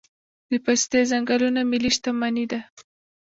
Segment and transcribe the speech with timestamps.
[0.49, 2.59] د پستې ځنګلونه ملي شتمني ده؟